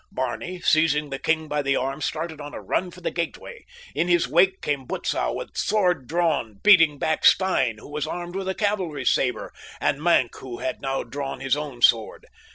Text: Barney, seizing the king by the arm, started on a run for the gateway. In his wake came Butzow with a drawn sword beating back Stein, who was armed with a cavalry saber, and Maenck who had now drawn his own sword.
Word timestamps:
Barney, 0.11 0.59
seizing 0.61 1.11
the 1.11 1.19
king 1.19 1.47
by 1.47 1.61
the 1.61 1.75
arm, 1.75 2.01
started 2.01 2.41
on 2.41 2.55
a 2.55 2.59
run 2.59 2.89
for 2.89 3.01
the 3.01 3.11
gateway. 3.11 3.65
In 3.93 4.07
his 4.07 4.27
wake 4.27 4.59
came 4.59 4.87
Butzow 4.87 5.31
with 5.31 5.49
a 5.49 5.51
drawn 6.03 6.45
sword 6.55 6.63
beating 6.63 6.97
back 6.97 7.23
Stein, 7.23 7.77
who 7.77 7.87
was 7.91 8.07
armed 8.07 8.33
with 8.35 8.49
a 8.49 8.55
cavalry 8.55 9.05
saber, 9.05 9.53
and 9.79 10.01
Maenck 10.01 10.35
who 10.37 10.57
had 10.57 10.81
now 10.81 11.03
drawn 11.03 11.39
his 11.39 11.55
own 11.55 11.83
sword. 11.83 12.25